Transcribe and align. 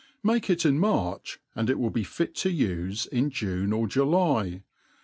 Make 0.23 0.49
it 0.49 0.65
in 0.65 0.79
March, 0.79 1.37
and 1.55 1.69
it 1.69 1.77
will 1.77 1.91
be 1.91 2.03
fit 2.03 2.33
to 2.37 2.49
ufe 2.49 3.07
;n 3.11 3.29
June 3.29 3.71
or 3.71 3.85
July. 3.85 4.63